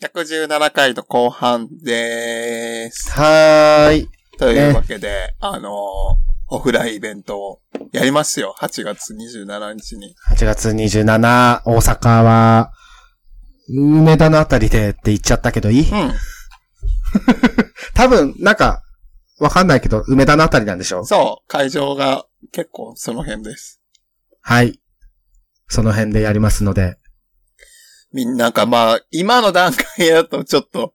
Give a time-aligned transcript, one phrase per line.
[0.00, 3.10] 117回の後半でーす。
[3.12, 4.08] はーい。
[4.38, 7.60] というわけで、あのーオフラインイベントを
[7.92, 8.54] やりますよ。
[8.58, 10.14] 8月27日に。
[10.30, 12.72] 8月27、大阪は、
[13.68, 15.90] 梅田のあたりでって言っちゃったけどいい？
[15.90, 16.12] うん。
[17.94, 18.82] 多分、なんか、
[19.38, 21.48] わかんないけど、梅田のあたりなんでしょそう。
[21.48, 23.80] 会場が結構その辺です。
[24.40, 24.80] はい。
[25.68, 26.98] その辺でやりますので。
[28.12, 30.94] みんなかまあ、今の段階だとちょっと、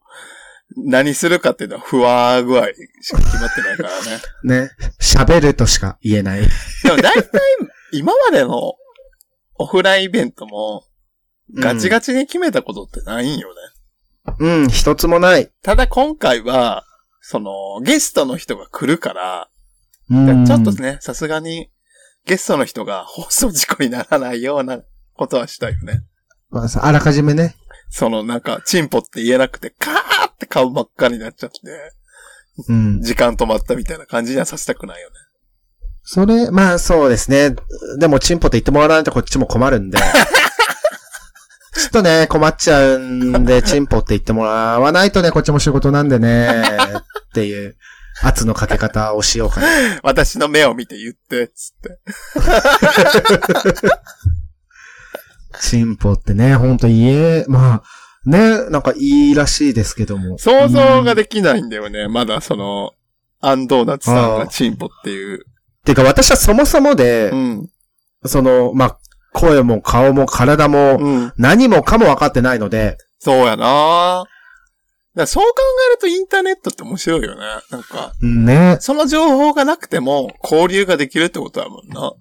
[0.78, 2.68] 何するかっていうのは不和具合
[3.02, 4.22] しか決まってないからね。
[4.66, 4.72] ね。
[5.00, 6.42] 喋るとしか言えない。
[6.42, 6.48] で
[6.92, 7.24] も大体、
[7.92, 8.74] 今までの
[9.56, 10.86] オフラインイベントも、
[11.56, 13.56] ガチガチに決めたことってないんよね。
[14.40, 15.52] うん、一つもない。
[15.62, 16.86] ただ今回は、
[17.22, 19.50] その、ゲストの人が来るから、
[20.10, 20.46] うん。
[20.46, 21.70] ちょっとね、さすがに、
[22.26, 24.82] ゲストの人が 放送事故にならないような
[25.14, 26.02] ことはしたいよね。
[26.50, 27.56] まあさあらかじめね。
[27.90, 30.03] そのなんか、チンポって言えなくて、カー
[30.44, 31.58] って顔ばっかりになっちゃって、
[32.68, 33.02] うん。
[33.02, 35.16] 時間止まったみたいな感じにはさせたくないよね。
[36.04, 37.56] それ、まあそうですね。
[37.98, 39.98] でも、チンポって言ってもらわないとこっちも困るんで。
[41.76, 46.64] ちょっとね、困っちゃうんで、チンポって言ってもらわないとね、こっちも仕事なんでね、
[47.30, 47.78] っていう、
[48.22, 49.68] 圧のかけ方をしようかな。
[50.04, 52.00] 私の目を見て言って、つって。
[55.60, 57.84] チンポってね、ほんと言え、まあ、
[58.26, 60.38] ね、なんかいいらしいですけども。
[60.38, 62.08] 想像ができないんだよね。
[62.08, 62.92] まだその、
[63.42, 65.46] アンドーナツさんがチンポっていう。
[65.84, 67.70] てか私はそもそもでう、ん。
[68.26, 68.98] その、まあ、
[69.34, 71.34] 声も顔も体もうん。
[71.38, 74.26] 何もかも分かってないので、そうやな
[75.16, 75.54] だそう考
[75.90, 77.42] えるとインターネットって面白いよね。
[77.70, 78.78] なんか、ね。
[78.80, 82.14] その情報がなくても交流ができるってことだもんな。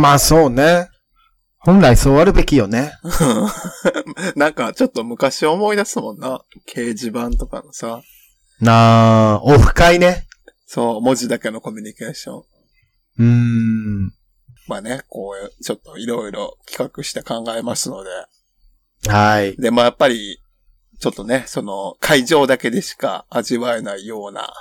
[0.00, 0.88] まあそうね。
[1.66, 2.92] 本来そうあるべきよね。
[4.36, 6.40] なんかちょっと昔思い出すもんな。
[6.68, 8.02] 掲示板とかのさ。
[8.60, 10.28] なあ、オフ会ね。
[10.68, 12.44] そう、文字だけのコミュニケーション。
[13.18, 14.12] うーん。
[14.68, 18.10] まあね、こう、ちょっといろいろ企画して考えますので。
[19.08, 19.56] はい。
[19.56, 20.40] でもやっぱり、
[21.00, 24.52] ちょっとね、その、会場だけでしか味わえないような、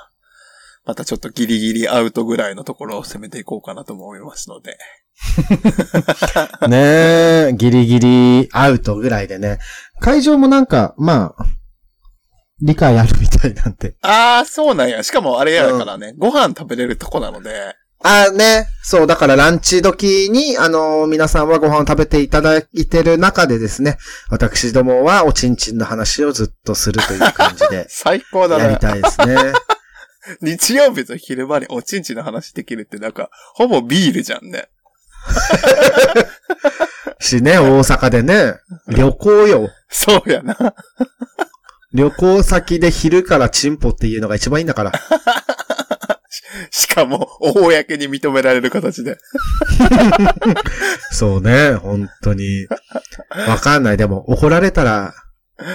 [0.85, 4.79] またちょっとギリギリアウトぐらいのところを攻めていこうかなと思いますので。
[6.67, 9.59] ねえ、ギリギリアウトぐらいでね。
[9.99, 11.45] 会場もなんか、まあ、
[12.61, 13.95] 理解あるみたいなんで。
[14.01, 15.03] ああ、そうなんや。
[15.03, 18.67] しかもあれやからね、ご飯食べれるとこなので、あね。
[18.83, 23.97] そう、だからランチ時に、あの皆さんはご飯を食べていただいてる中でですね、
[24.29, 28.79] 私どもはおちんちんの話をずっとするという感じで 最高だやりね。
[28.79, 29.35] たいですね。
[30.41, 34.69] 日曜日と昼間におちんちんの話できるってなんか、ほぼビールじゃんね。
[37.19, 38.55] しね、大阪でね、
[38.87, 39.69] 旅行よ。
[39.89, 40.55] そうやな。
[41.93, 44.91] 旅行先で昼からチンポっていうのが一番いいんだから。
[46.69, 49.17] しかも、公に認められる形で。
[51.11, 52.67] そうね、本当に。
[53.47, 53.97] わかんない。
[53.97, 55.13] でも、怒られたら、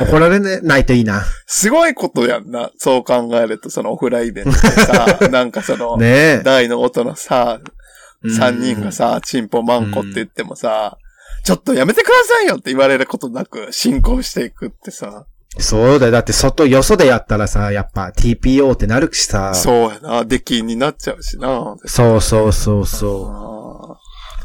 [0.03, 1.25] 怒られないといいな。
[1.47, 2.71] すごいことやんな。
[2.77, 7.80] そう考えると、そのオフラインイベントでさ、なんかその、ね大の音のさ、え。
[8.29, 10.99] 三人がさ、チンポマンコって言ってもさ、
[11.45, 16.13] ちょっとやめてくださいよって言われることなく進行していくってさ、うんそうだよ。
[16.13, 19.53] だって外、よそでやったらさ、やっぱ TPO ってなるしさ。
[19.53, 21.77] そうやな、出禁になっちゃうしな。
[21.87, 23.99] そうそうそうそ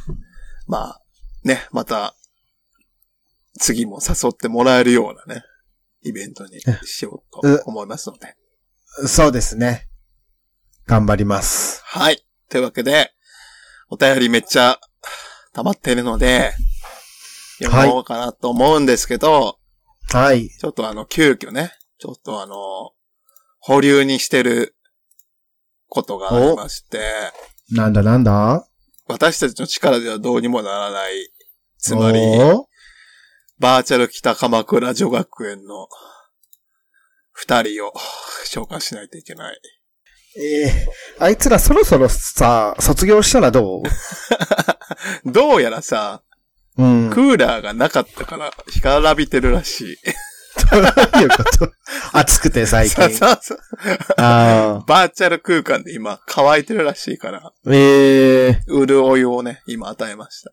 [0.07, 0.15] あー
[0.67, 1.01] まあ、
[1.43, 2.15] ね、また、
[3.59, 5.43] 次も誘ってもらえるようなね、
[6.01, 8.35] イベントにしようと思いますので。
[9.03, 9.07] う。
[9.07, 9.87] そうですね。
[10.87, 11.81] 頑張ります。
[11.85, 12.25] はい。
[12.49, 13.11] というわけで、
[13.89, 14.79] お便りめっちゃ
[15.53, 16.53] 溜まってるので、
[17.63, 19.59] 読もうかなと思うんですけど、
[20.11, 20.49] はい。
[20.49, 22.91] ちょっとあの、急遽ね、ちょっとあの、
[23.59, 24.75] 保留にしてる
[25.89, 26.99] ことがありまして、
[27.71, 28.67] なんだなんだ？
[29.07, 31.31] 私たちの力ではどうにもならない、
[31.77, 32.19] つまり、
[33.59, 35.87] バーチャル北鎌倉女学園の
[37.31, 37.93] 二人を
[38.45, 39.59] 紹介しないといけない。
[40.37, 40.87] ええ
[41.19, 43.83] あいつらそろそろさ、卒業したらどう？
[45.31, 46.21] どうやらさ、
[46.77, 47.09] うん。
[47.09, 49.97] クーラーがなかったから干からびてるらしい。
[50.71, 51.71] どういうこと？
[52.13, 53.17] 暑くて最 そう近。
[53.17, 53.59] そうそう。
[54.17, 54.83] ああ。
[54.87, 58.87] バーチャル空間で今乾いてるらしいから、ええ潤
[59.19, 60.43] いをね、今与えまし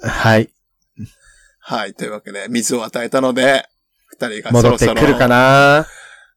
[0.00, 0.08] た。
[0.08, 0.52] はい。
[1.60, 1.94] はい。
[1.94, 3.66] というわけで、水を与えたので、
[4.08, 5.86] 二人がそ戻ってろそろくるかな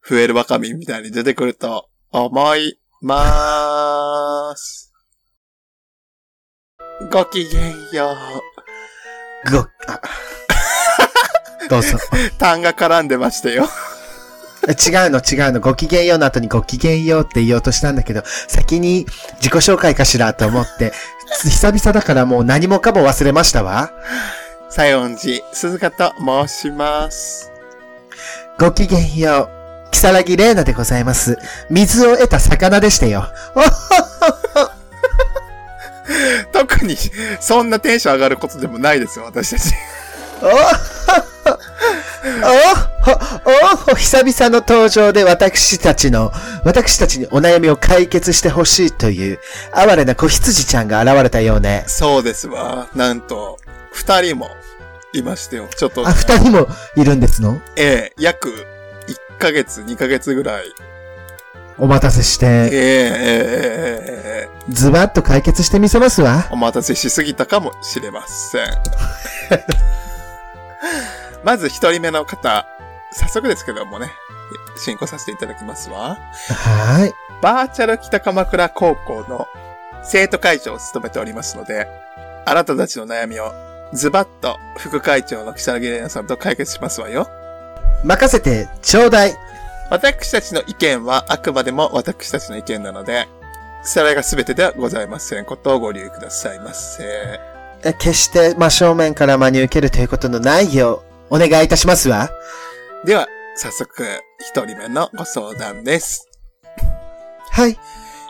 [0.07, 4.93] 増えるバカミみたいに出てくると思いまーす。
[7.11, 8.15] ごきげんよ
[9.47, 9.51] う。
[9.51, 9.99] ご、あ。
[11.69, 11.97] どうぞ。
[12.37, 13.67] 単が絡んでましたよ。
[14.63, 15.59] 違うの違うの。
[15.59, 19.05] ごきげんようの後にごきげんようって言おうとしたんだけど、先に
[19.41, 20.93] 自己紹介かしらと思って、
[21.43, 23.91] 久々だからもう何もかも忘れましたわ。
[24.69, 26.13] 西園寺鈴鹿と
[26.47, 27.51] 申します。
[28.57, 29.64] ごきげんよう。
[29.91, 31.37] 木更木玲奈でございます。
[31.69, 33.27] 水を得た魚でしたよ。
[36.51, 36.95] 特に、
[37.39, 39.73] そんなテンション上がることでもないですよ、私たち。
[40.41, 40.47] お
[43.89, 46.31] おお久々の登場で私たちの、
[46.63, 49.39] 私たちにお悩みを解決してほしいという、
[49.71, 51.83] 哀れな子羊ちゃんが現れたようね。
[51.87, 52.87] そうですわ。
[52.95, 53.59] なんと、
[53.91, 54.49] 二人も
[55.13, 55.67] いましてよ。
[55.75, 57.59] ちょっとあ、、二人もいるんですの？
[57.75, 58.74] ええ約1
[59.37, 60.65] ヶ月、2ヶ月ぐらい。
[61.77, 62.81] お待たせしええて、ええ
[64.09, 66.47] ええズバッと解決してみせますわ。
[66.51, 68.67] お待たせしすぎたかもしれません。
[71.43, 72.65] まず一人目の方、
[73.11, 74.11] 早速ですけどもね、
[74.77, 76.17] 進行させていただきますわ。
[76.49, 77.11] は
[77.41, 79.47] バーチャル北鎌倉高校の
[80.03, 81.87] 生徒会長を務めておりますので、
[82.45, 83.51] あなたたちの悩みを
[83.93, 87.27] ズバッと副会長の木更木玲奈さんと解決しますわよ。
[88.03, 88.07] い。
[88.07, 89.35] 任せて、ちょうだい。
[89.89, 93.27] 私たちの意見はあくまでも私たちの意見なので、
[93.83, 97.39] それが全てではございませんことをご留意くださいませ。
[97.83, 102.29] え決して真正面から真に受けるということのないよう、お願いいたしますわ。
[103.05, 104.03] では、早速、
[104.39, 106.27] 一人目のご相談です。
[107.51, 107.77] はい。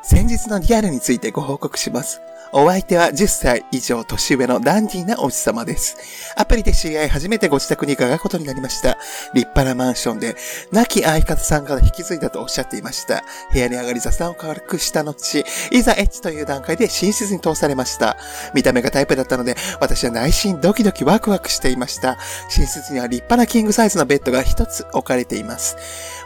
[0.04, 2.22] 先日のリアルについてご報告します。
[2.52, 5.98] お相手は10歳以上年上のダンディーなおじさまです。
[6.38, 8.98] アプリで知り合い初めてご自宅に伺うことになりました。
[9.34, 10.36] 立派なマンションで、
[10.72, 13.24] 亡き相方さんから引き継いだとおっしゃっていました。
[13.52, 18.18] 部屋に上がり雑談を軽くした後、いざエッチという段階で寝室に通されました。
[18.54, 22.18] 見た目がタイプだったので、私は内心ドキドキワクワクしていました。
[22.58, 25.78] 寝室には立派なキングサイズのベッドが一つ置かれています。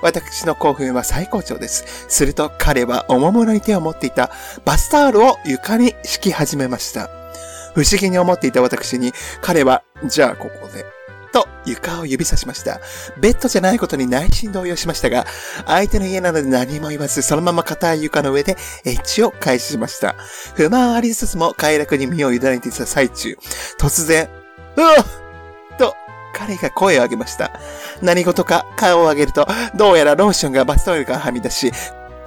[0.02, 1.86] 私の興奮は最高潮です。
[2.08, 4.32] すると彼はおもむろに手を持っていた
[4.66, 7.08] バスタオルを床に敷き始めました。
[7.76, 10.84] 不思議に思っていた私に彼は、じゃあここで、
[11.32, 12.82] と床を指さしました。
[13.20, 15.28] ベッドじゃないことに内心動揺しましたが、
[15.68, 20.16] 相手の家なので何も言わず、そのまま硬い床の上でエッジを開始しました。
[20.56, 23.38] 不満ありつつも快楽に身を委ねていた最中、
[23.78, 24.28] 突然、
[24.78, 24.96] うわ
[25.78, 25.96] と
[26.34, 27.52] 彼が声を上げました。
[28.02, 31.72] 何事か顔を上げると、どうやらローションがバスタオルからはみ出し、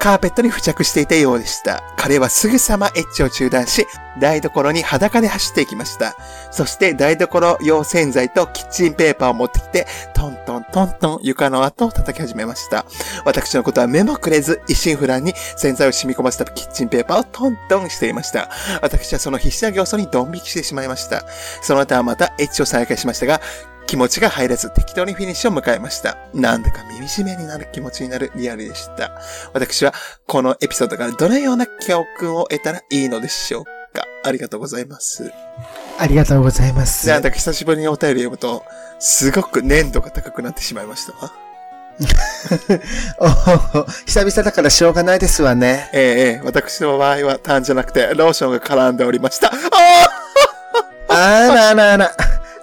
[0.02, 1.80] カーペットに付着していたようでした。
[1.96, 3.86] 彼はすぐさまエッチを中断し、
[4.18, 6.16] 台所に裸で走っていきました。
[6.50, 12.84] そして台所用洗剤とキッチンペーパーを持ってきて、トントントントン床の跡を叩き始めました。
[13.24, 18.50] 私のことは目もくれず、一心不乱に洗剤を染み込ませたキッチンペーパーをトントンしていました。
[18.82, 21.24] 私はその必死な形相にドン引きしてしまいました。
[21.62, 23.40] その後はまたエッチを再開しましたが、
[23.86, 26.16] 気持ちが入らず適当にフィニッシュを迎えました。
[26.34, 29.20] なんだか耳しめになる気持ちになるリアルでした。
[29.52, 29.92] 私は
[30.26, 35.32] このエピソードからどのような教訓を得たらいいのでしょうかありがとうございます。
[35.98, 37.08] ありがとうございます。
[37.08, 38.64] なんだか久しぶりにお便り読むと、
[38.98, 41.32] すごく粘度が高くなってしまいましたわ。
[43.18, 45.90] お久々だからしょうがないですわね。
[45.92, 49.48] ええええ私の場合は単じゃなくて、ローションが絡んでおりました。
[49.48, 49.52] あ
[51.08, 52.16] ああららら。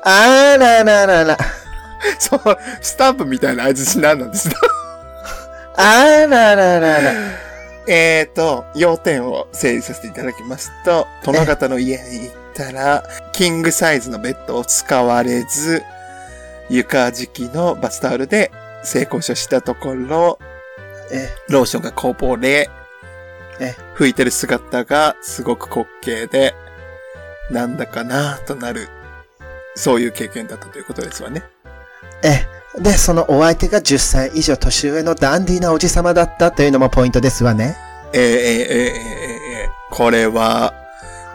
[0.04, 1.38] あらららら。
[2.20, 2.42] そう、
[2.82, 4.56] スタンプみたいな合図何なんですか
[5.76, 7.14] あらららら。
[7.88, 15.84] えーと、要点を整理させていただきますと、殿方の家に行ったら、キングサイズのベッドを使われず、
[16.70, 18.52] 床敷きのバスタオルで
[18.84, 20.38] 成功者したところ、
[21.12, 22.70] え、ローションがこぼれ、
[23.60, 26.54] え拭いてる姿がすごく滑稽で、
[27.50, 28.88] なんだかなとなる、
[29.80, 31.44] そういう経験だったということですわね。
[32.22, 32.46] え、
[32.82, 37.78] で、そのお相手が10歳以上年上のダンディーなおじさまだったというのもポイントですわね。
[38.12, 40.74] えー、えー、えー、えーえーこれは、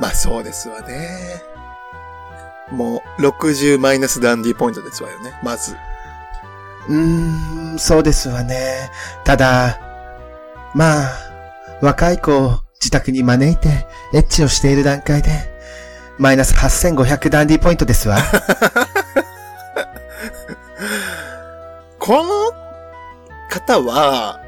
[0.01, 1.43] まあそうですわね。
[2.71, 5.77] もう、60マイナスダンディポイントですわよね、まず。
[6.89, 8.91] うーん、そうですわね。
[9.25, 9.81] ただ、
[10.75, 11.19] まあ、
[11.83, 15.54] 若い子を自宅に招いてエッチをしている段階で、
[16.19, 18.19] マイナス8500ダンディポイントですわ。
[21.99, 22.53] この
[23.49, 24.41] 方は、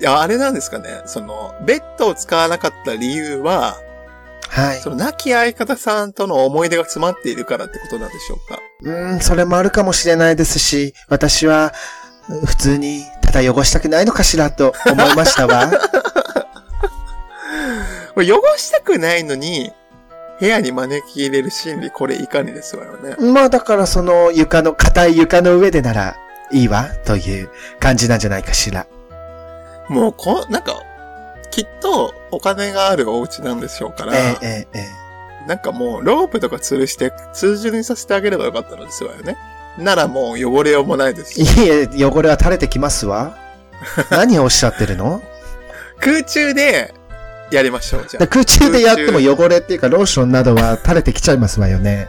[0.00, 3.76] いや、あれなんですかね、その、ベッドを使わなかった理由は、
[4.48, 4.90] はいそ。
[4.90, 8.60] の亡き相方さんとの思い出が詰まっているからってことなんでしょうか。
[8.82, 11.72] うーん、それもあるかもしれないですし、私は、
[12.46, 15.70] 普通に、ただ汚したくないのかしらと思いましたわ。
[18.16, 19.72] 汚したくないのに、
[20.42, 23.14] 部屋に招き入れる心理、これいかにですわよね。
[23.32, 26.16] まあだからその床の、硬い床の上でなら
[26.50, 28.88] いいわ、という感じなんじゃないかしら。
[29.88, 30.82] もうこ、なんか、
[31.52, 39.36] きっとお金があるお家なんでしょうから、えええええなんかもうロープとか吊るして通常にさせてあげればよかったのですわよね。
[39.78, 41.44] ならもう汚れようもないですえ。
[41.44, 41.64] し。
[41.64, 41.68] い
[42.00, 43.36] え、汚れは垂れてきますわ。
[44.10, 45.22] 何をおっしゃってるの？
[46.00, 46.92] 空中で
[47.54, 48.26] やりましょう、じゃあ。
[48.26, 52.08] 空中でやっても汚れっていうかローションなどは垂れてきちゃいますわよね。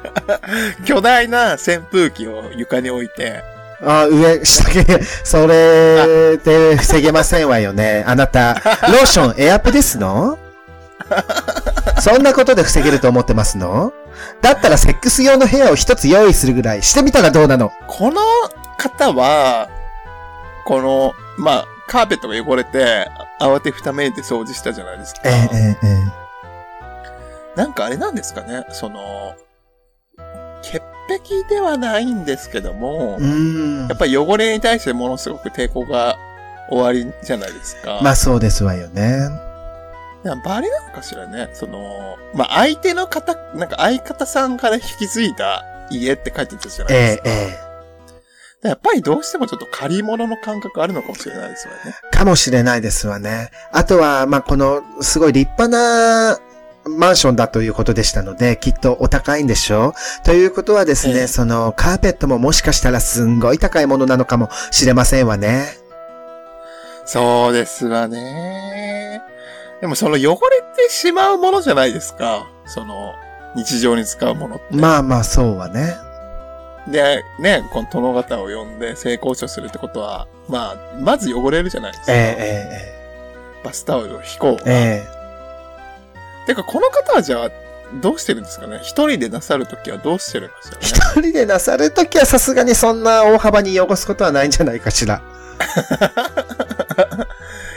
[0.84, 3.42] 巨大な扇風機を床に置いて、
[3.82, 4.84] あ、上、下着、
[5.24, 8.04] それで防げませんわよね。
[8.06, 8.54] あなた、
[8.88, 10.38] ローションエアプですの？
[12.00, 13.92] そんなことで防げると思ってますの？
[14.42, 17.72] だったらセックス用の部屋を一つ用意するぐらいしてみたらどうなの？
[17.86, 18.20] この
[18.76, 19.68] 方は、
[20.66, 23.08] この、まあ、カーペットが汚れて、
[23.40, 25.22] 慌てふためいて掃除したじゃないですか。
[25.24, 25.86] ええ、え
[27.56, 27.56] え。
[27.56, 29.34] なんかあれなんですかね、その、
[30.62, 33.18] 潔癖ではないんですけども、
[33.88, 33.98] やっ。
[33.98, 36.16] ぱり汚れに対してものすごく抵抗が
[36.68, 38.00] 終わりじゃないですか。
[38.02, 39.28] まあそうですわよね。
[40.44, 41.48] バレなのかしらね。
[41.54, 47.22] その、まあ、相手の方、なんか相方さんから引き継いだ家って書いてたじゃないでええ、すか。
[47.24, 47.30] え
[47.66, 47.69] え。
[48.62, 51.94] やっぱりどうしてもちょっと借り物の感覚あるのかもしれないですよね。
[52.10, 53.50] かもしれないですわね。
[53.72, 56.38] あとは、まあ、この、すごい立派な、
[56.84, 65.66] マンションだということでしたので、きっとお高いんでしょうということはですね、ええその、カーペットももしかしたらすんごい高いものなのかもしれませんわね。
[67.06, 69.22] そうですわね。
[69.80, 72.46] でもその汚れてしまうものじゃないですか。
[72.66, 73.14] その、
[73.56, 74.76] 日常に使うものって。
[74.76, 76.09] まあまあ、そうはね。
[76.88, 82.12] で、ね、この殿方を呼んで性交渉するってことは、まあ、まず汚れるじゃないですか。
[82.12, 84.64] ええ、バスタオルを引こうが。
[84.66, 85.04] ええ、え
[86.44, 86.46] え。
[86.46, 87.50] てか、この方はじゃあ、
[88.00, 88.78] どうしてるんですかね？
[88.82, 90.80] 一人でなさるときはどうしてるんですよね？
[90.82, 95.20] 一人でなさるときはさすがにそんな大幅に汚すことはないんじゃないかしら。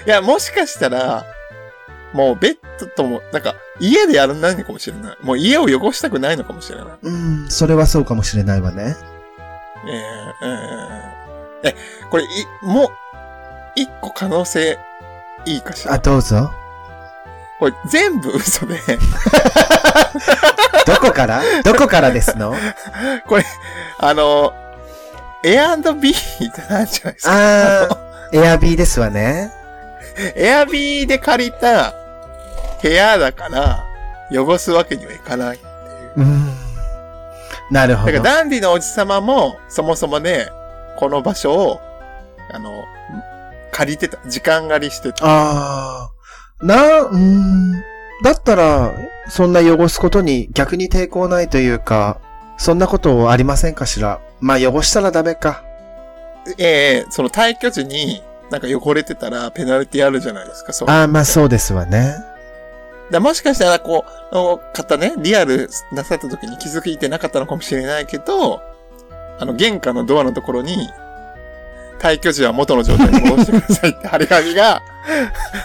[0.06, 1.26] いや、もしかしたら、
[2.14, 5.18] もうベッドとも、なんか、家でやらないのかもしれない。
[5.22, 6.86] もう家を汚したくないのかもしれない。
[7.02, 8.96] うん、それはそうかもしれないわね。
[9.88, 10.50] えー、
[11.64, 11.76] えー、え、
[12.10, 12.28] これ、い、
[12.62, 12.90] もう、
[13.76, 14.78] 一個可能性、
[15.46, 15.98] いいかしあ、ら。
[15.98, 16.52] どうぞ。
[17.60, 18.78] これ、全部嘘で、
[20.86, 21.42] どこから？
[21.64, 22.56] どこからですの？
[23.28, 23.46] これ、
[24.00, 24.54] あの、
[25.44, 27.32] A&B ってなんじゃないですか？
[27.32, 29.52] あー、エアビーですわね。
[30.36, 31.94] エアビーで借りた
[32.84, 33.86] 部屋だから、
[34.32, 35.72] 汚すわけにはいかないっていう。
[36.18, 36.54] うん。
[37.72, 38.36] なるほどだから。
[38.36, 40.50] ダンディのおじさまも、そもそもね、
[40.98, 41.82] この場所を、
[42.52, 42.84] あの、
[43.72, 44.20] 借りてた。
[44.30, 45.26] 時間借りしてた。
[45.26, 46.12] ああ。
[46.62, 47.72] な、うーん。
[48.24, 48.92] だったら、
[49.30, 52.20] そんな汚すことに逆に抵抗ないというか、
[52.58, 54.20] そんなことありませんかしら？
[54.40, 55.64] まあ汚したらダメか。
[56.58, 58.22] ええその退去時に、
[58.52, 60.90] なんか汚れてたらペナルティあるじゃないですか、そう。
[60.90, 62.16] ああ、まあそうですわね。
[63.14, 68.60] だもしかしたら、こう、の方ね、リアルなさった時に気づいてなかったのかもしれないけど、
[69.40, 70.90] あの、玄関のドアのところに、
[72.00, 74.82] 退去時は元の状態に戻してくださいって 張り紙が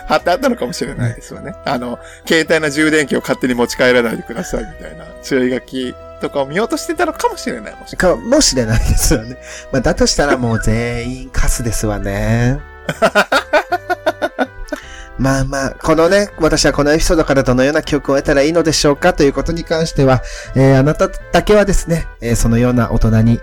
[0.06, 1.54] 貼ってあったのかもしれないですよね。
[1.64, 7.74] あの、携帯の充電器を勝手に持ち帰らないでくださいみたいな注意書きとかを見ようとしてたのかもしれない。
[7.74, 9.38] もしかかもしれないですよね。
[9.72, 12.60] まあだとしたらもう全員カスですわね。
[15.18, 20.22] まあまあ、このね、私はこのエピソードからどのような記憶を得たらいいのでしょうかということに関しては、
[20.54, 23.40] えーあなただけはですね、えーそのような大人に、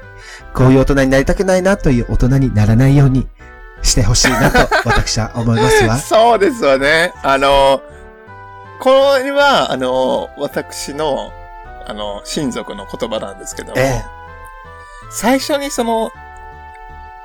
[0.54, 3.28] こういう大人になりたくないなという大人にならないように
[3.82, 5.98] してほしいなと私は思いますわ。
[6.00, 7.14] そうですわね。
[7.24, 7.82] あの、
[8.80, 11.34] これは、あの、私の、
[11.86, 14.04] あの、親族の言葉なんですけども、え
[15.12, 16.12] 最初にその、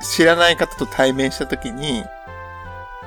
[0.03, 2.05] 知らない方と対面したときに、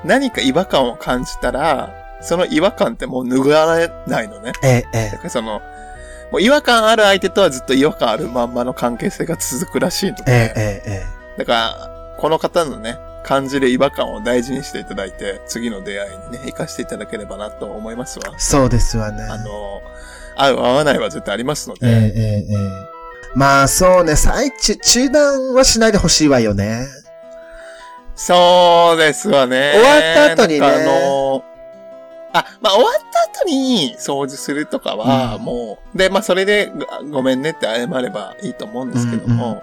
[0.05, 4.53] 何か違和感を感じたら、その違和感ってもう拭われないのね。
[4.63, 5.61] えええだからその、
[6.31, 11.05] もう違和感ある相手とはずっと違和感あるまんまの関係性が続くらしいので、えええ
[11.37, 18.33] えだから、この方のね、感じる違和感を大事にしていただいて、次の出会いにね、生かしていただければなと思いますわ。
[18.37, 19.23] そうですわね。
[19.23, 19.81] あの、
[20.35, 22.03] 合う合わないは絶対ありますので、ええええ
[22.49, 22.93] ええ
[23.35, 26.87] まあそうね、最中、中断はしないでほしいわよね。
[28.15, 29.73] そうですわね。
[29.75, 31.43] 終わった後にねあの、
[32.33, 32.93] あ、まあ終わっ
[33.33, 36.71] た後に掃除するとかは、うんもう、で、まあそれで
[37.03, 39.61] ごごめんねって謝ればいいと思うんですけども、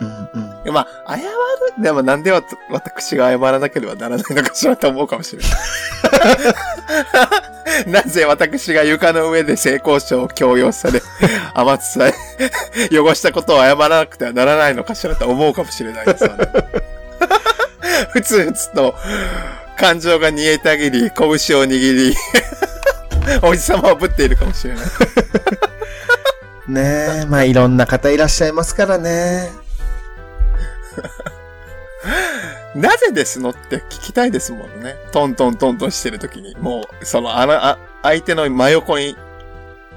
[0.66, 5.50] まあ、謝る、でもなんでわ私が謝らなければならないのかしらと思うかもしれない。
[7.86, 11.00] なぜ私が床の上で性交渉を強要され、
[11.54, 12.14] 天津さえ
[12.98, 16.46] 汚したことを謝らなくてはならないのかしらと思うかもしれないですよね。
[18.12, 18.94] ふつふつと
[19.76, 21.30] 感情が煮えたぎり、拳を
[21.64, 22.14] 握り、
[23.42, 24.84] おじさまをぶっているかもしれない。
[26.68, 29.50] ねえ、まあいろんな方いらっしゃいますからね。
[32.74, 34.96] なぜですのって聞きたいですもんね。
[35.10, 36.56] トントントントンしてる時に。
[36.60, 39.16] もう、その、あの、あ、相手の真横に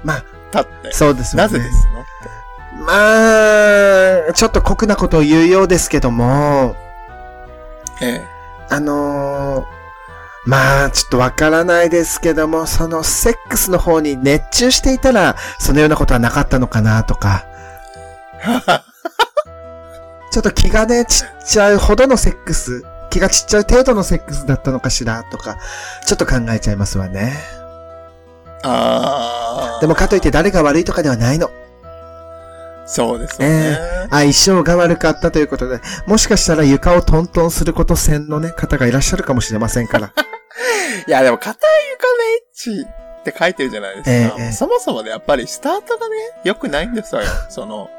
[0.04, 0.92] まあ、立って。
[0.92, 1.44] そうですよね。
[1.44, 2.10] なぜですのって。
[2.84, 6.76] まあ、ちょっと酷なことを言うようですけども、
[8.00, 8.26] ええ。
[8.70, 9.84] あのー
[10.46, 17.46] まあ、ちょっとわからないですけども、そのセックスの方に熱中していたら、そのようなことはなかったのかなとか、
[20.30, 25.56] ちょっと気がね、ちっちゃいほどのセックス、気がちっちゃい程度のセックスだったのかしらとか、
[26.04, 27.38] ちょっと考えちゃいますわね。
[28.62, 29.80] ああ。
[29.80, 31.50] でもかといって誰が悪いとかではないの。
[32.86, 33.78] そうですよね。
[34.10, 40.12] 相性が悪かったということで、もしかしたら床をトントンすること専のね、方がいらっしゃるかもしれませんから。
[41.06, 41.54] いや、でも、硬い
[41.90, 42.86] 床のエッチ
[43.20, 44.36] って書いてるじゃないですか。
[44.38, 46.14] ええそもそもね、やっぱりスタートがね、
[46.44, 47.28] 良くないんですわよ。
[47.48, 47.90] その、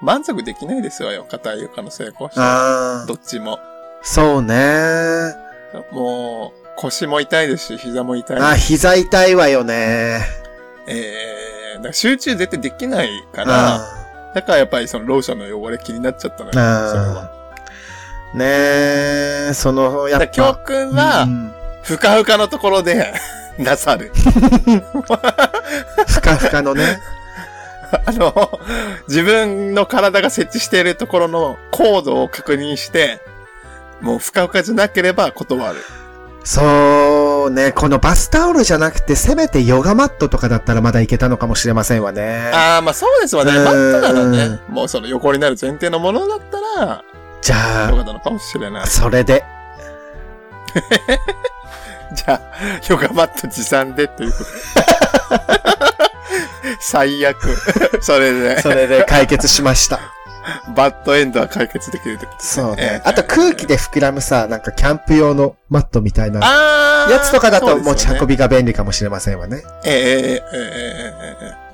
[0.00, 1.26] 満足できないですわよ。
[1.28, 3.00] 硬い床の成功者は。
[3.00, 3.58] ああ、どっちも。
[4.02, 5.34] そうね。
[5.92, 10.20] もう、腰も痛いですし、膝も痛いあ、膝痛いわよね。
[10.86, 13.99] えー、だから集中絶対できないから、あ
[14.34, 16.52] だからやっぱりそのローションの汚れ気になっちゃったのよ。
[16.52, 17.30] それは。
[18.34, 18.44] ーね
[19.50, 20.28] え、その、やっぱ。
[20.28, 23.12] 教訓はう、んふかふかのところで、
[23.58, 24.12] なさる。
[26.06, 27.00] ふかふかのね。
[28.06, 28.60] あの、
[29.08, 33.20] 自分の体が設置しているところの高度を確認して、
[34.00, 35.78] もうふかふかじゃなければ断る。
[36.42, 42.50] そうね、このバスタオルじゃなくて、せめてヨガマットとかだったらまだいけたのかもしれませんわね。
[42.52, 43.52] ああ、まあそうですわね。
[43.52, 47.04] うんマットならね、もうその横になる前提のものだったら、
[47.42, 48.86] じゃよかったのかもしれないあ、。
[48.86, 49.44] それで。
[52.14, 52.40] じゃあ、
[52.88, 54.50] ヨガマット持参でということで。
[56.80, 57.36] 最悪。
[58.00, 60.00] それで、それで解決しました。
[60.74, 63.02] バッドエンドは解決できるとき、ね、そうね。
[63.04, 66.40] あと空気で膨らむさ、なんかキャンプ用のマットみたいな
[67.10, 69.62] やつとかだと持ち運びが便利かもしれませんわね。
[69.84, 71.70] え、ね、えー、えー、えー、ええ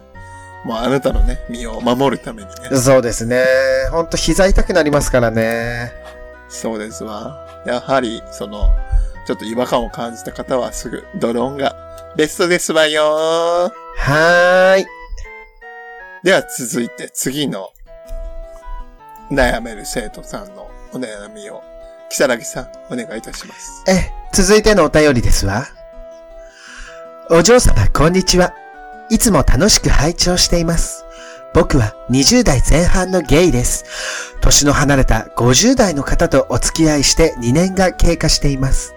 [0.67, 2.77] もうあなたのね、身を守るためにね。
[2.77, 3.45] そうですね。
[3.93, 5.93] ほんと膝痛くなりますからね。
[6.49, 7.63] そうですわ。
[7.67, 8.69] やはり、その、
[9.27, 11.77] ちょっと違和感を感じた方はすぐ、ドローンが
[12.17, 14.87] ベストですわよはーい。
[16.25, 17.71] では続いて次の
[19.31, 21.63] 悩める生徒さんのお悩みを、
[22.09, 23.85] 木更木さん、お願いいたします。
[23.89, 25.67] え、続いてのお便りですわ。
[27.31, 28.55] お嬢様、こんにちは。
[29.11, 31.05] いつも楽しく拝聴しています。
[31.55, 33.85] 僕は20代前半のゲイです。
[34.41, 38.95] 年の離れた50代の方とお付き合いして2年が経過しています。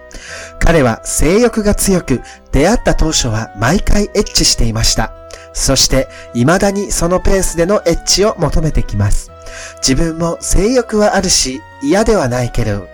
[0.58, 2.20] 彼は性欲が強く、
[2.52, 5.12] 出会った当初は毎回エッチしていました。
[5.52, 9.29] そして、未だにそのペースでのエッチを求めてきます。
[9.76, 12.88] 自分も性欲はあるし、嫌ではないけど、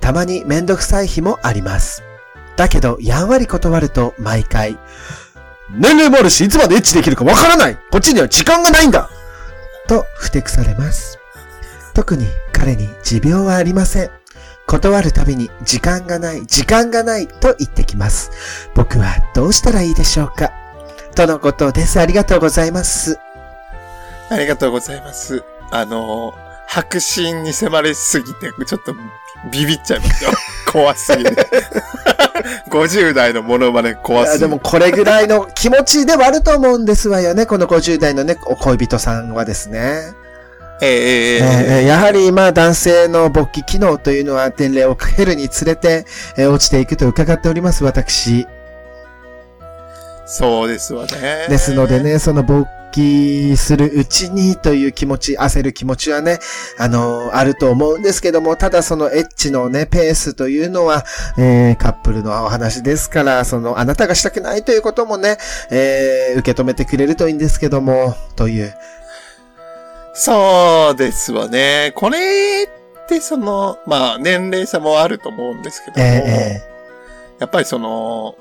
[0.00, 2.02] たまにめんどくさい日もあります。
[2.56, 4.78] だけど、やんわり断ると毎回、
[5.70, 9.08] 年齢もあるし、いつまでエッチできるかわからないこっちには時間がないんだ
[9.88, 11.18] と、ふてくされます。
[11.94, 14.10] 特に彼に持病はありません。
[14.66, 18.30] 断るたびに時間がない、時間がないと言ってきます。
[18.74, 20.52] 僕はどうしたらいいでしょうか
[21.14, 22.00] とのことです。
[22.00, 23.18] ありがとうございます。
[24.30, 25.42] ありがとうございます。
[25.72, 26.34] あの、
[26.68, 28.94] 白真に迫りすぎて、ちょっと
[29.50, 30.30] ビビっちゃいますよ。
[30.70, 31.36] 怖すぎる。
[32.70, 34.48] 50代のモノマネ怖すぎる。
[34.48, 37.46] でもこれぐらいの気持ちではあると思うんですわよね。
[37.46, 40.12] この50代のね、お恋人さんはですね。
[40.80, 46.04] えええええええーやはりまあ男性の勃起機能というのは年齢をかけるにつれて、
[46.36, 48.46] えー落ちていくと伺っております、私。
[50.26, 51.46] そうですわね。
[51.48, 52.00] ですので。
[52.00, 56.38] ね、その勃起するうちにという気持ち、焦る気持ちはね、
[56.78, 61.04] あのーあると思うんですけども、ただそのエッチのね、ペースというのは、
[61.38, 65.38] えーカップルのお話ですから、その、あなたがしたくないということもね、
[65.70, 68.74] えー受け止めてくれるといいんですけども、という。
[70.14, 71.92] そうですわね。
[71.96, 72.68] これ
[73.04, 76.62] ってその、まあ年齢差もあると思うんですけども、え
[77.38, 78.36] やっぱりその、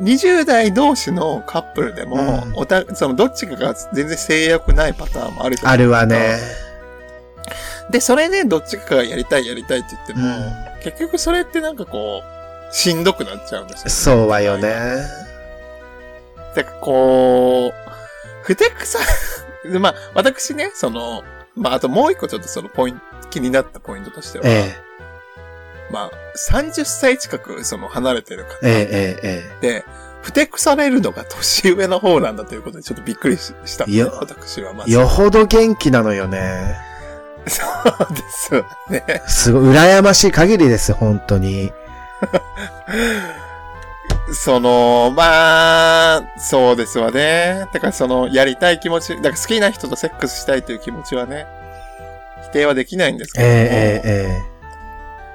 [0.00, 6.38] 20代同士のカップルでも、うんおた、そのどっちかが全然性欲ないパターンもあるあいるわね。
[7.90, 10.52] で、それでどっちかがやりたいやりたいって言ってうも、ん。
[10.82, 12.22] 結局それってなんかこ
[12.70, 14.56] う、しんどくなっちゃうんですよ、そうはよ。
[14.58, 14.72] ね。
[16.56, 17.92] だからこう、
[18.42, 18.98] ふてくさ、
[19.64, 21.22] で まあ、私ね、その、
[21.54, 24.74] まあ、あともう一個ちょっとそのポイント、気になったポイントとしては、え
[25.94, 26.10] まあ、
[26.50, 29.84] 30歳近くその離れてる方え、ええ、えで、
[30.22, 34.90] ふてくされるのが年上の方なんだということでちょっとびっくりししたんで、いや私はまえ。
[34.90, 34.96] ず。
[34.98, 36.76] よほど元気なのよね。
[37.46, 39.22] そうですよね。
[39.28, 41.72] すごい、羨ましい限りです、本当に。
[44.34, 47.68] その、まあ、そうですわね。
[47.72, 51.46] だからその、やりたい気持ち、だから好きな人とセックスしたいという気持ちはね、
[52.50, 54.53] 否定はできないんですけども、ええ、え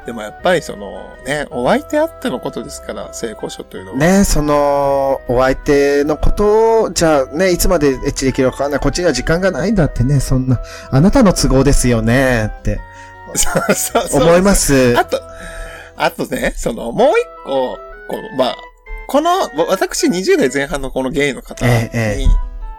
[0.09, 3.97] でもやっぱりその、ね、お相手あってのことですから、性交渉というのは。
[3.97, 4.17] え。
[4.17, 8.79] ねその、お相手のことを、じゃあね、いつまでエッチできるかわかんない。
[8.79, 12.79] こっちには時間がないんだってね、そんな、あなたの都合ですよね、って
[13.35, 14.97] そうそうそう思います。
[14.97, 15.21] あと、
[15.95, 17.13] あとね、その、もう一
[17.45, 17.77] 個、
[18.09, 18.55] こう、まあ、
[19.05, 22.27] この、わ私20代前半のこのゲイの方に、えええ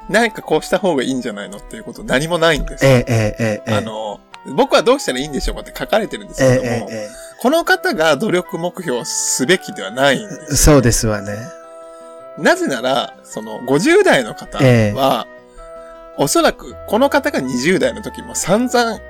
[0.09, 2.91] 何かこうした方がいいんじゃないのっていうこと何もないんですよ。
[2.91, 3.75] ええ、ええ、ええ。
[3.77, 10.55] あの、僕はどうしたらいいんでしょうかって書かれてるんですええ、けども、ええ、えこの方が努力目標をすべきではないんでえ。
[10.55, 11.37] そうですわね。
[12.39, 15.27] なぜなら、その50代の方ええは、
[16.17, 19.01] おそらくこの方が20代の時も散々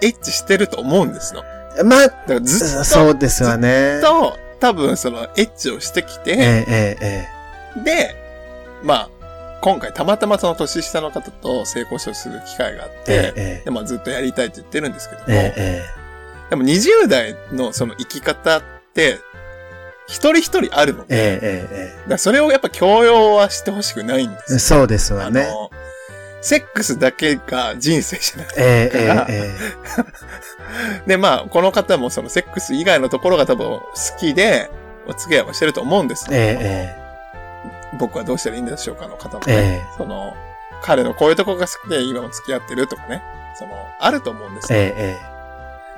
[0.00, 1.42] エッチしてると思うんですの。
[1.84, 4.00] まあ、だからずっと、そうですわね。
[4.02, 6.36] と、多分そのエッチをしてきて、
[7.84, 8.14] で、
[8.82, 9.08] まあ、
[9.64, 19.20] 今回たまたまその年下の方と性交渉する機会があって、え、ええ、でまあずっとやりたいって言ってるんですけども、ええ、えでも20代のその生き方って、
[20.06, 24.58] 一人一人あるので、だからそれをやっぱ強要はしてほしくないんです。
[24.58, 25.44] そうですわね。
[25.44, 25.70] あの、
[26.42, 28.46] セックスだけが人生じゃない。
[28.58, 29.54] ええ、ええ、
[31.06, 33.84] え で、まあ、この方もそのセックス以外のところが多分好
[34.18, 34.70] きで、
[35.06, 37.03] お付き合いはしてると思うんですえ、けど、え
[37.98, 40.34] 僕はどうしたらいいんでしょうかの方もえ、えね、え、その、
[40.82, 43.22] 彼のこういうところが好きで今も付き合ってるとかね、
[43.58, 44.78] その、あると思うんですよ。
[44.78, 45.16] ええ、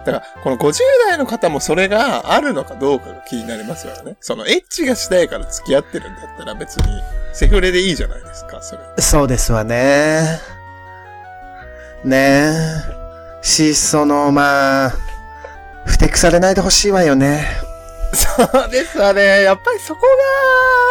[0.04, 0.78] だから、この50
[1.08, 4.16] 代の方もそれがあるのかどうかが気になりますよね。
[4.20, 8.82] その、エッチがしたいから付き合ってるんだったら別に、セフレでいいじゃないですか、それ。
[8.98, 10.40] そうですわね。
[12.04, 12.52] ね
[13.42, 13.42] え。
[13.42, 14.92] し、その、まあ、
[15.84, 17.44] ふてくされないでほしいわよね。
[18.14, 19.42] そうですわね。
[19.42, 20.02] やっぱりそこ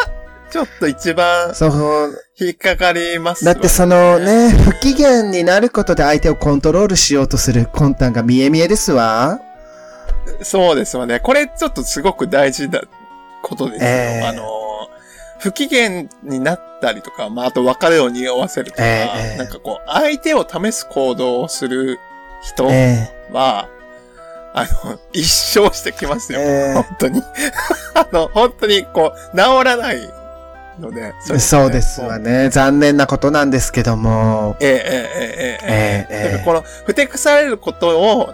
[0.07, 9.39] が、ちょっと一番そう、引っかかりますわだってそのね、不機嫌になることで相手をコントロールしようとする魂胆が見え見えですわ。
[10.41, 11.19] そうですわね。
[11.19, 12.81] これちょっとすごく大事な
[13.41, 13.89] ことですよ。
[13.89, 14.43] ええあの、
[15.39, 21.99] 不機嫌になったりとか、まあ、あと別れを匂わせるとか、ええなんかこう、相手を試す行動をする
[22.41, 23.69] 人えは、
[24.53, 26.39] あの、一生してきますよ。
[26.39, 27.21] ええ本当に。
[27.93, 30.10] あの、本当にこう、治らない
[30.79, 31.13] ので。
[31.31, 32.43] えそうですわね。
[32.43, 32.49] ね。
[32.49, 34.55] 残念なことなんですけども。
[34.59, 38.33] えええええええこの、ふてくされることを、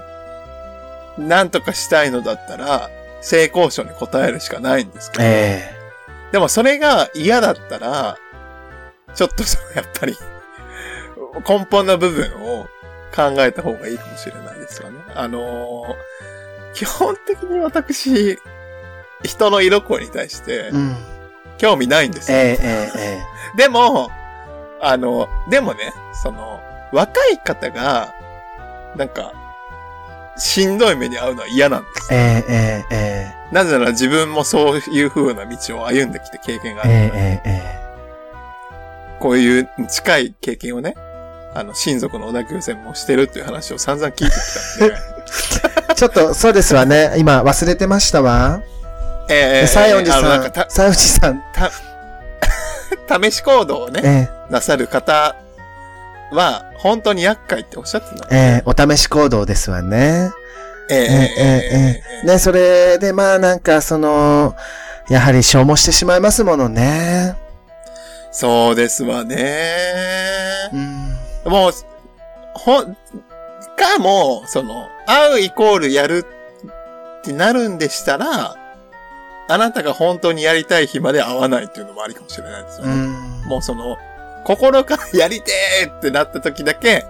[1.18, 2.90] なんとかしたいのだったら、
[3.22, 5.72] 性交渉に答えるしかないんですけど、え
[6.32, 8.18] でもそれが嫌だったら、
[9.14, 10.18] ちょっとその、やっぱり、
[11.48, 12.68] 根本の部分を
[13.16, 15.00] 考えた方がいいかもしれないですよね。
[15.16, 16.22] あのー
[16.74, 18.40] 基本的に私、
[19.24, 20.96] 人の色恋に対してえうん。
[21.62, 22.38] 興味ないんですよ。
[22.38, 23.24] ええええ
[23.56, 24.10] えでも、
[24.82, 26.60] あの、でもね、その、
[26.92, 28.16] 若い方が、
[28.96, 29.32] なんか、
[30.38, 32.08] しんどい目に遭うのは嫌なんです。
[32.12, 37.82] ええええなぜなら自分もそういう風な道を歩んできて経験があるええええ
[39.20, 40.96] こういう近い経験をね、
[41.54, 47.14] あの、親族の小田急線もしてるっていう話を散々聞いてきたんで、 ちょっと、そうですわね。
[47.18, 48.62] 今忘れてましたわ。
[49.30, 51.44] ええ、西園寺さん、ん西恩寺さん。
[53.22, 55.36] 試し行動をね、えー、なさる方
[56.32, 60.32] は、本当に厄介っておっしゃってた、ね、ええー、お試し行動ですわね。
[60.90, 64.56] えー、えー、えー、えー、ね、それで、まあなんか、その、
[65.10, 67.36] やはり消耗してしまいますものね。
[68.32, 69.76] そうですわね。
[71.46, 71.72] うん、もう、
[72.54, 76.26] ほ、かも、その、会うイコールやる
[77.22, 78.56] ってなるんでしたら、
[79.54, 82.94] あなたが本当にやりたい日まで会わないっていうのもありかもしれないですよね。
[82.94, 83.50] うん。
[83.50, 83.98] もうその、
[84.44, 87.06] 心からやりてーってなった時だけ、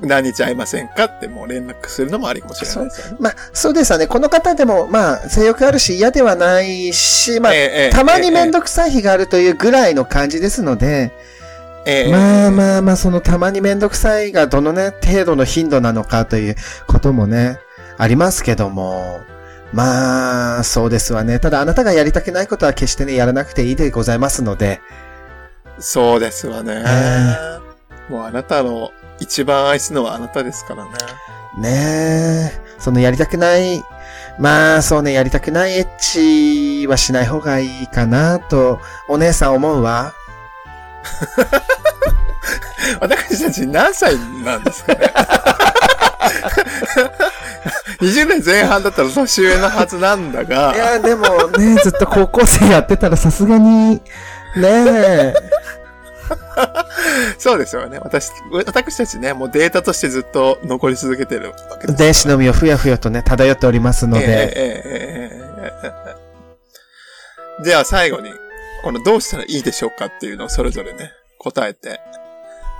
[0.00, 3.16] 何日会いませんかってもう連絡するのもありかもしれないですよね。
[3.20, 4.06] まあ、そうですよね。
[4.06, 11.12] この方でも、まあ、性欲あるし嫌ではないし、まあ、えたまにめんどくさい日があるというぐらいの感じですので、
[11.86, 16.56] ええまあまあまあ、そのたまにめんどくさいがどのね、程度の頻度なのかという
[16.86, 17.58] こともね、
[17.98, 19.20] ありますけども、
[19.74, 21.40] まあ、そうですわね。
[21.40, 24.80] ただあなたがやりたくないことは決してね、やらなくていいでございますので、
[25.80, 26.84] そうですわね。
[26.86, 27.58] え
[28.08, 30.90] もうあなたの一番愛すのはあなたですからね。
[31.58, 33.82] ねえ、そのやりたくない、
[34.38, 40.14] まあそうね、やりたくないエッチはしない方がいいかなと、お姉さん思うわ。
[43.00, 45.12] 私たち何歳なんですかね
[48.00, 50.74] 20年前半だったら年上のはずなんだが。
[50.74, 54.02] いや、でもね、ずっと高校生やってたらさすがに、ね
[54.62, 55.34] え。
[57.38, 57.98] そうですよね。
[57.98, 61.98] 私、私たちね、もうデータとしてずっと残り続けてるわけです。
[61.98, 64.24] 電子のみをふやふやとね、漂っておりますので。
[64.24, 64.32] えー、
[64.86, 65.82] えー、
[67.58, 68.32] えー、では最後に、
[68.82, 72.00] このどうしたらいいでしょうかっていうのをそれぞれね、答えて、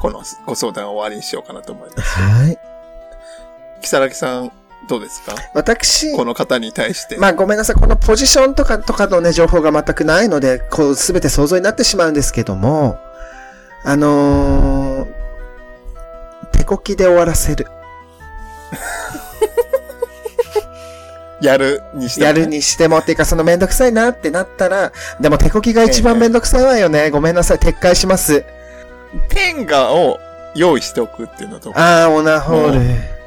[0.00, 2.20] このご相談を終わりにしようかなと思います。
[2.20, 2.58] はい。
[3.80, 4.52] 木更木さん、
[4.88, 5.34] どうですか？
[5.54, 7.16] 私、この方に対して。
[7.16, 7.76] まあごめんなさい。
[7.76, 12.98] このポジションとかとかのね、情報が全くないので、こう、すべて想像になってしまうんですけども、
[13.84, 15.06] あのー、
[16.52, 17.66] 手こきで終わらせる。
[21.40, 27.10] やるにしてもねやるにしてもっていうか、そのめんどくさいなってなったら、でも手こきが一番めんどくさいわよね。
[27.10, 27.58] ごめんなさい。
[27.58, 28.44] 撤回します。
[29.28, 30.18] ペンガを
[30.54, 33.23] 用意しておくっていうのと、あー、オナホール。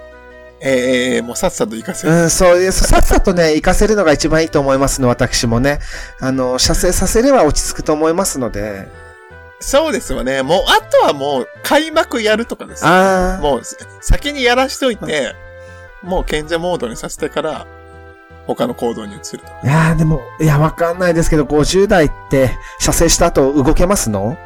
[0.60, 2.14] ええええもうさっさと行かせる。
[2.14, 5.80] うん、そういう、さっさとね、行かせるのが一番いいと思いますの、私もね。
[6.20, 8.88] あの、射精させれば落ち着くと思いますので。
[9.60, 10.44] そうですよね。
[10.44, 12.86] もう、あとはもう、開幕やるとかです。
[12.86, 13.62] あもう、
[14.02, 15.36] 先にやらしといて、
[16.04, 17.68] もう賢者モードにさせてから、
[18.48, 19.48] 他の行動に移ると。
[19.64, 19.66] ー。
[19.66, 24.38] いやー、でも、いや、わかんないですけど、50代って、射精した後動けますの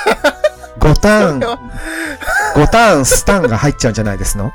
[0.80, 1.40] ?5 ターン、
[2.54, 4.52] 5ターンスタンが入っちゃうんじゃないですの？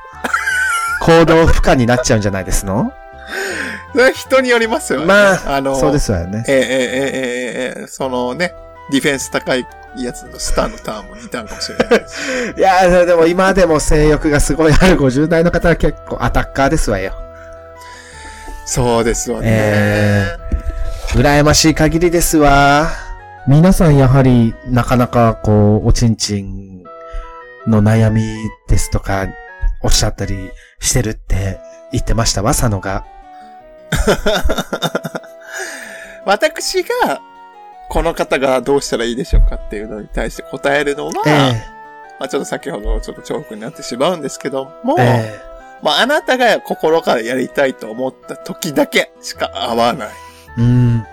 [1.07, 2.91] 行動不可になっちゃうんじゃないですの？
[4.13, 5.05] 人によりますよね。
[5.05, 6.43] まあ、あの、そうですわよね。
[6.47, 8.53] えー、えー、えー、ええそのね、
[8.91, 9.65] ディフェンス高い
[9.95, 12.53] やつのスターのターンも似たんかもしれないです。
[12.59, 17.13] いや、でも今でも性欲がすごいある50代の方は結構アタッカーですわよ。
[18.65, 19.45] そうですわね。
[19.47, 22.89] えー、羨ましい限りですわ。
[23.47, 26.83] 皆さんやはりなかなかこう、おちんちん
[27.65, 28.21] の悩み
[28.67, 29.25] ですとか、
[29.81, 31.59] おっしゃったり、してるって
[31.91, 33.05] 言ってましたわ、佐野が。
[36.25, 37.21] 私が、
[37.89, 41.63] この方がどうしたらいいでしょうかっていうのに対して答えるのは、え
[42.19, 45.47] まあちょっと先ほどちょっと重複になってしまうんですけども、ええ
[45.81, 50.09] まああなたが心からやりたいと思った時だけしか会わない。
[50.57, 51.05] えうん。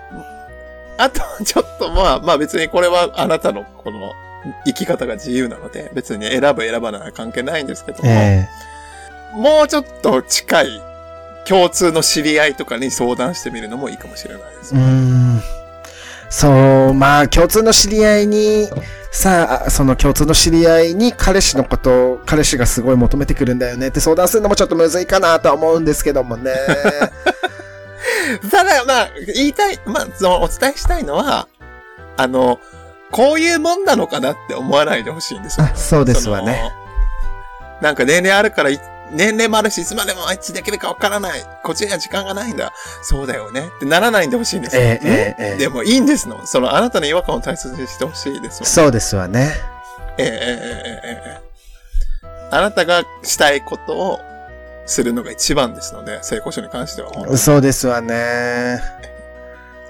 [0.97, 4.13] あと、ちょっとまあ、まあ別にこれはあなたのこの
[4.65, 8.47] 生き方が自由なので、別に選ぶ選ばないは関係ないんですけども、え
[9.35, 10.81] もうちょっと近い
[11.47, 14.81] 共通の知り合いとかに相談してみるのもいいかもしれないですえう。
[14.81, 15.41] ん。
[16.29, 16.49] そ
[16.89, 18.67] う、まあ、共通の知り合いに、
[19.11, 26.51] さあ、その共通の知り合いに彼氏のことを、彼氏がすごい求めてくるんだよねって相談するのもちょっとむずいかなとは思うんですけどもね。
[28.51, 31.47] ただ、まあ、言いたい、まあ、その、お伝えしたいのは、
[32.17, 32.59] あの、
[33.11, 35.67] こういうもんなのかなって思わないでほしいんですよ。
[35.71, 36.71] あそうですわね。
[37.81, 38.79] なんか年齢あるからい、
[39.11, 41.41] 年齢もあるし、いつまでもあいつできるかわからない。
[41.63, 42.73] こっちには時間がないんだ。
[43.03, 43.69] そうだよね。
[43.77, 44.81] ってならないんでほしいんですよ。
[44.81, 46.45] えー、えー、でもいいんですの。
[46.45, 49.53] そのあなたの違和感を大切にしてほしいですもん、ね、そうですわね。
[50.17, 51.41] えー、えー、え
[52.23, 54.19] えー、あなたがしたいことを
[54.85, 57.37] するのが一番ですので、成功書に関しては。
[57.37, 58.79] そうですわね。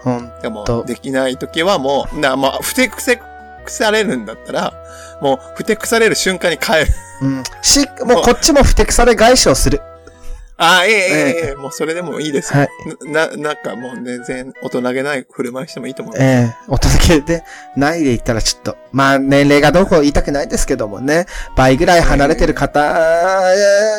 [0.02, 0.42] ほんと。
[0.42, 3.20] でも、できないときはもう、な、まあ、ふてくせ
[3.66, 4.74] 腐されるんだったら、
[5.22, 6.88] もう、ふてくされる瞬間に帰る。
[7.22, 7.44] うん。
[7.62, 9.82] し、もうこっちもふてくされ返しをする。
[10.58, 12.62] ああ、えええええええもうそれでもいいですよ。
[12.62, 13.12] はい。
[13.12, 16.16] な、なんかもう全然大人げない振る舞いしてもいいと思う。
[16.18, 17.44] ええお届けで、
[17.76, 21.26] ないで言ったらちょっと、まあ年齢がどうこう言いたくないですけどもね、
[21.58, 22.80] 倍ぐらい離れてる方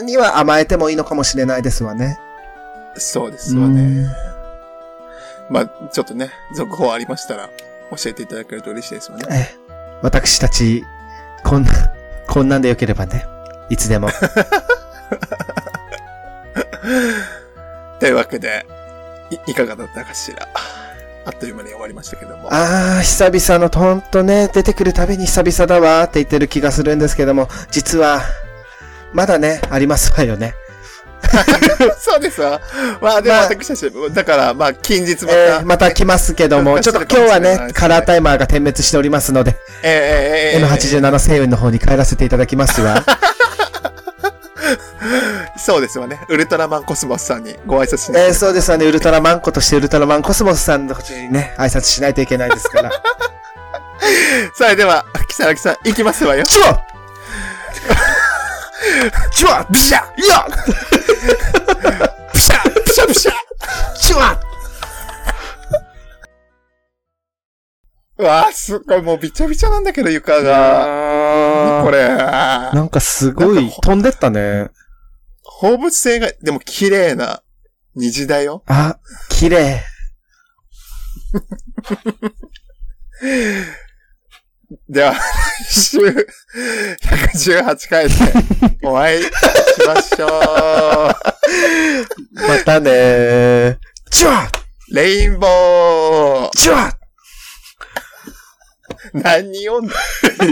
[0.03, 2.19] には甘えてもいいのかもしれないですわね。
[2.97, 4.07] そうですわね。
[5.51, 7.51] まあ、ちょっとね、続報ありましたら、
[7.91, 9.27] 教えていただけると嬉しいですよね。
[9.31, 9.67] ええ
[10.03, 10.85] 私たち、
[11.47, 11.71] こんな、
[12.27, 13.25] こんなんでよければね、
[13.71, 14.09] いつでも。
[18.01, 18.67] というわけで、
[19.31, 20.49] い、いかがだったかしら。
[21.25, 22.53] あっという間に終わりましたけども。
[22.53, 28.23] ああ、久々の、ほんとね、出てくるたびに久々だわーって言ってる気がするんですけども、実は、
[29.13, 30.57] まだね、ありますわよね。
[31.99, 32.61] そうですわ。
[33.01, 43.05] まあでもまあ私たち、だからまあ近日また、えー、また来ますけども、 ちょっと今日はね、カラータイマーが点滅しておりますので、えーえーえーえー N87 星雲の方に帰らせていただきますわ。
[45.59, 46.21] そうですわね。
[46.29, 52.91] ウルトラマンコスモスさんにご挨拶しにえー、そうですわね、ウルトラマンコとしてウルトラマンコスモスさんの口にね、挨拶しないといけないですから。
[54.55, 56.45] さあでは、木更木さん、行きますわよ。
[56.45, 56.86] チュワ
[59.33, 60.47] チュワビシャいや
[62.33, 63.33] プシャプシャプシャ
[63.99, 64.41] チュワ
[68.19, 71.81] うわあ、すっごい、もうびちゃびちゃなんだけど、床が。
[71.83, 71.99] ここれ。
[71.99, 72.09] れ。
[72.09, 74.71] なんかすごい飛んでったね。
[75.43, 77.43] 放物性が、でも綺麗な
[77.95, 78.63] 虹だよ。
[78.67, 79.83] あ、綺麗。
[84.89, 88.15] では、来週、118回で
[88.83, 89.31] お会いし
[89.87, 90.27] ましょ
[92.49, 93.77] またねー。
[94.11, 94.95] チュワう。
[94.95, 96.93] レインボーチュワ
[99.13, 99.95] 何読んだ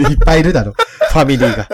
[0.09, 0.73] いっぱいいるだろ。
[0.73, 1.67] ファミリーが。